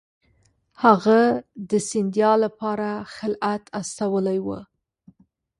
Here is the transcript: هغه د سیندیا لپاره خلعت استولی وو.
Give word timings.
هغه 0.83 1.19
د 1.69 1.71
سیندیا 1.89 2.31
لپاره 2.45 2.89
خلعت 3.15 3.63
استولی 3.79 4.37
وو. 4.45 4.59